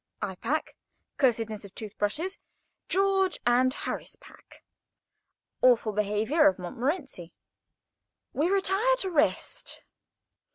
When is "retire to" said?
8.49-9.11